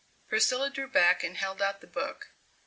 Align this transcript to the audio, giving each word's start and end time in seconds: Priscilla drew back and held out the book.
Priscilla 0.29 0.71
drew 0.71 0.87
back 0.87 1.23
and 1.23 1.37
held 1.37 1.61
out 1.61 1.79
the 1.79 1.85
book. 1.85 2.29